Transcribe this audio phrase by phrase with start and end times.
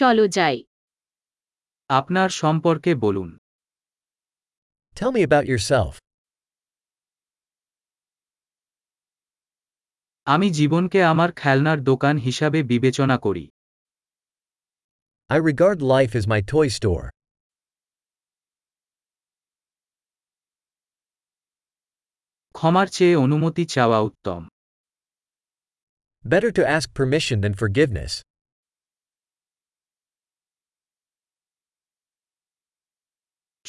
[0.00, 0.56] চলো যাই
[1.90, 3.30] আপনার সম্পর্কে বলুন
[4.96, 5.94] Tell me about yourself.
[10.26, 13.44] আমি জীবনকে আমার খেলনার দোকান হিসাবে বিবেচনা করি
[15.30, 17.06] I regard life as my toy store.
[22.54, 24.40] ক্ষমার চেয়ে অনুমতি চাওয়া উত্তম
[26.24, 28.12] Better to ask permission than forgiveness.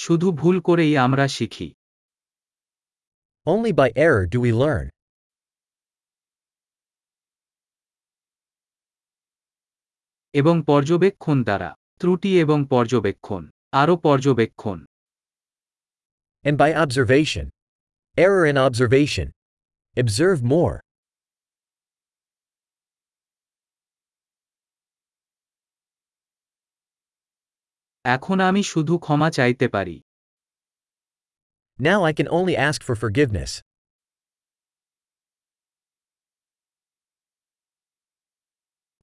[0.03, 1.67] শুধু ভুল করেই আমরা শিখি
[3.45, 4.85] Only by error do we learn.
[10.33, 11.69] এবং পর্যবেক্ষণ দ্বারা
[11.99, 14.77] ত্রুটি এবং পর্যবেক্ষণ আরও পর্যবেক্ষণ
[16.45, 17.45] And by observation.
[18.17, 19.27] Error in observation.
[19.97, 20.75] Observe more.
[28.05, 29.97] এখন আমি শুধু ক্ষমা চাইতে পারি
[31.79, 33.51] Now I can only ask for forgiveness.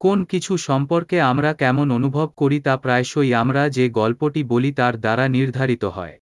[0.01, 5.25] কোন কিছু সম্পর্কে আমরা কেমন অনুভব করি তা প্রায়শই আমরা যে গল্পটি বলি তার দ্বারা
[5.29, 6.17] নির্ধারিত হয়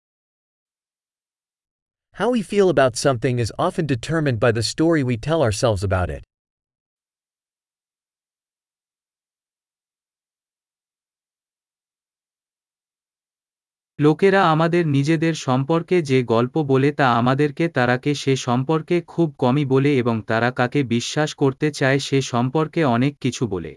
[2.16, 6.10] How we feel about something is often determined by the story we tell ourselves about
[6.18, 6.24] it.
[14.00, 19.92] লোকেরা আমাদের নিজেদের সম্পর্কে যে গল্প বলে তা আমাদেরকে তারাকে সে সম্পর্কে খুব কমই বলে
[19.96, 23.72] এবং তারা কাকে বিশ্বাস করতে চায় সে সম্পর্কে অনেক কিছু বলে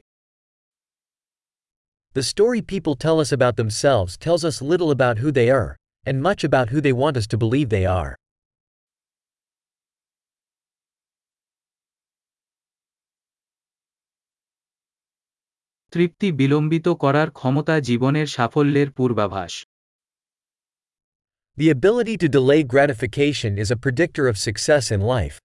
[2.16, 5.70] The story people tell us about themselves tells us little about who they are,
[6.06, 8.12] and much about who they want us to believe they are.
[15.92, 19.52] তৃপ্তি বিলম্বিত করার ক্ষমতা জীবনের সাফল্যের পূর্বাভাস
[21.58, 25.37] The ability to delay gratification is a predictor of success in life.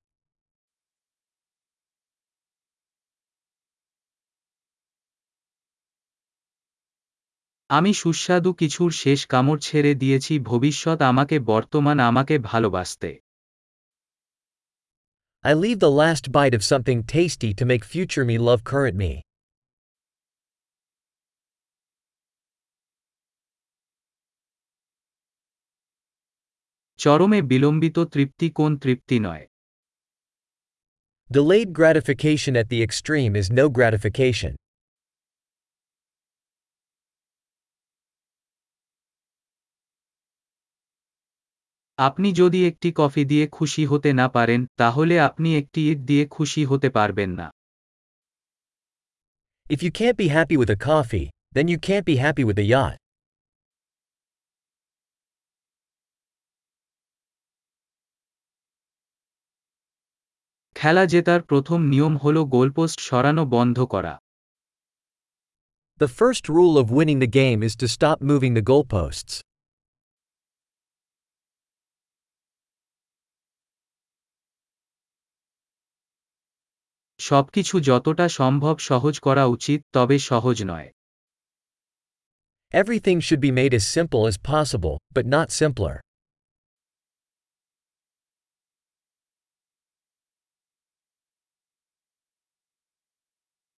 [7.70, 13.10] আমি সুস্বাদু কিছুর শেষ কামড় ছেড়ে দিয়েছি ভবিষ্যৎ আমাকে বর্তমান আমাকে ভালোবাসতে
[15.44, 19.12] I leave the last bite of something tasty to make future me love current me.
[27.03, 29.46] চরমে বিলম্বিত তৃপ্তি কোন তৃপ্তি নয়
[31.30, 34.53] Delayed gratification at the extreme is no gratification.
[41.97, 46.62] আপনি যদি একটি কফি দিয়ে খুশি হতে না পারেন তাহলে আপনি একটি ইট দিয়ে খুশি
[46.66, 47.47] হতে পারবেন না
[49.68, 52.68] If you can't be happy with a coffee, then you can't be happy with a
[52.75, 53.03] yacht.
[60.83, 64.13] খেলা জেতার প্রথম নিয়ম হল গোলপোস্ট সরানো বন্ধ করা
[66.01, 69.33] The first rule of winning the game is to stop moving the goalposts.
[77.19, 80.89] সবকিছু যতটা সম্ভব সহজ করা উচিত তবে সহজ নয়
[82.72, 85.95] Everything should be made as simple as possible, but not simpler.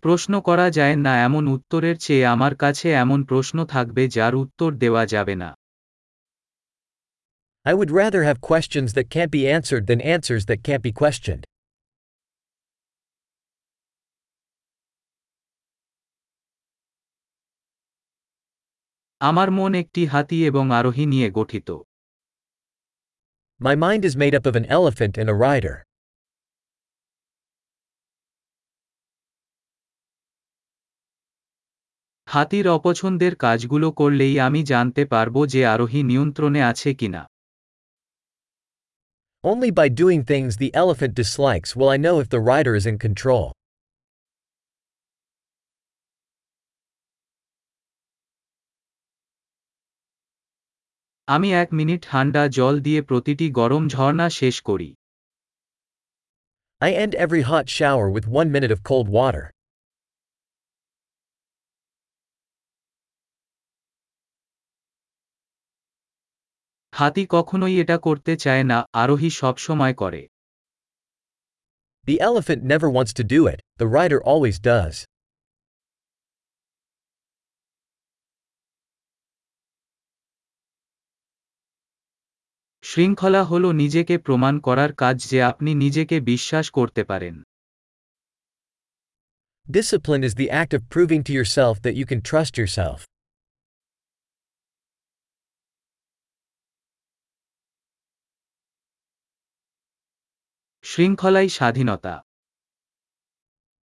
[0.04, 5.02] প্রশ্ন করা যায় না এমন উত্তরের চেয়ে আমার কাছে এমন প্রশ্ন থাকবে যার উত্তর দেওয়া
[5.06, 5.50] যাবে না
[7.66, 11.44] I would rather have questions that can't be answered than answers that can't be questioned.
[19.20, 21.68] আমার মন একটি হাতি এবং আরোহী নিয়ে গঠিত
[23.60, 25.76] My mind is made up of an elephant and a rider.
[32.34, 37.22] হাতির অপছন্দের কাজগুলো করলেই আমি জানতে পারব যে আরোহী নিয়ন্ত্রণে আছে কিনা
[39.44, 42.96] Only by doing things the elephant dislikes will I know if the rider is in
[43.06, 43.46] control.
[51.28, 54.90] আমি এক মিনিট ঠান্ডা জল দিয়ে প্রতিটি গরম ঝর্ণা শেষ করি
[56.80, 59.53] I end every hot shower with one minute of cold water.
[66.94, 70.22] হাতি কখনোই এটা করতে চায় না আরোহী সবসময় করে
[72.06, 74.94] The elephant never wants to do it, the rider always does.
[82.84, 87.34] শৃঙ্খলা হল নিজেকে প্রমাণ করার কাজ যে আপনি নিজেকে বিশ্বাস করতে পারেন
[89.68, 93.00] Discipline is the act of proving to yourself that you can trust yourself.
[100.84, 102.14] শৃঙ্খলাই স্বাধীনতা।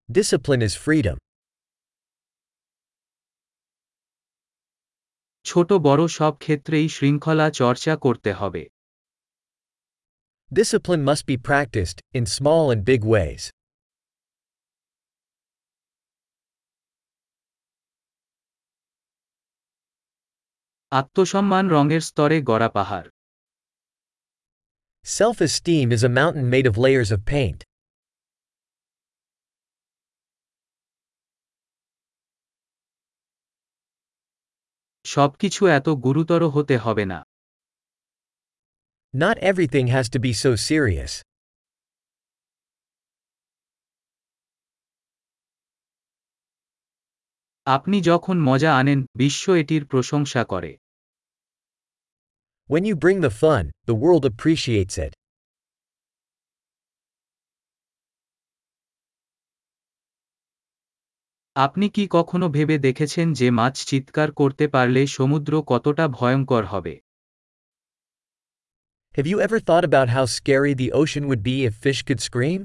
[0.08, 1.16] ডিসিপ্লিন ইজ ফ্রিডম
[5.44, 8.62] ছোট বড় সব ক্ষেত্রেই শৃঙ্খলা চর্চা করতে হবে।
[10.50, 13.40] Discipline must be practised in small and big ways
[20.90, 23.08] আত্মসম্মান রঙের স্তরে গড়া পাহাড়।
[25.04, 27.64] Self esteem is a mountain made of layers of paint.
[35.04, 37.18] সবকিছু এত গুরুতর হতে হবে না
[39.14, 41.12] Not everything has to be so serious.
[47.66, 50.72] আপনি যখন মজা আনেন বিশ্ব এটির প্রশংসা করে
[52.69, 55.13] When you bring the fun, the world appreciates it.
[61.55, 66.95] আপনি কি কখনো ভেবে দেখেছেন যে মাছ চিৎকার করতে পারলে সমুদ্র কতটা ভয়ঙ্কর হবে
[69.15, 72.61] Have you ever thought about how scary the ocean would be if fish could scream?